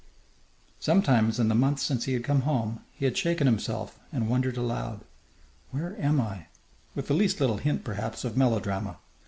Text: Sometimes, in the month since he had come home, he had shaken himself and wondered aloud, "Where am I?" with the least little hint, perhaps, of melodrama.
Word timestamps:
Sometimes, 0.79 1.39
in 1.39 1.47
the 1.47 1.53
month 1.53 1.79
since 1.79 2.05
he 2.05 2.13
had 2.13 2.23
come 2.23 2.41
home, 2.41 2.79
he 2.91 3.05
had 3.05 3.15
shaken 3.15 3.45
himself 3.45 3.99
and 4.11 4.27
wondered 4.27 4.57
aloud, 4.57 5.01
"Where 5.69 5.95
am 6.03 6.19
I?" 6.19 6.47
with 6.95 7.05
the 7.07 7.13
least 7.13 7.39
little 7.39 7.57
hint, 7.57 7.83
perhaps, 7.83 8.25
of 8.25 8.35
melodrama. 8.35 8.97